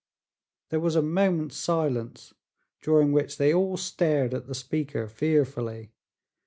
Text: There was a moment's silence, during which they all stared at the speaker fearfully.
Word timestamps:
There 0.71 0.79
was 0.79 0.95
a 0.95 1.03
moment's 1.03 1.57
silence, 1.57 2.33
during 2.81 3.11
which 3.11 3.37
they 3.37 3.53
all 3.53 3.77
stared 3.77 4.33
at 4.33 4.47
the 4.47 4.55
speaker 4.55 5.07
fearfully. 5.07 5.91